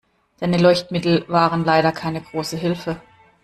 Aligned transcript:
Deine 0.39 0.57
Leuchtmittel 0.57 1.25
waren 1.27 1.63
leider 1.63 1.91
keine 1.91 2.21
große 2.21 2.57
Hilfe. 2.57 2.99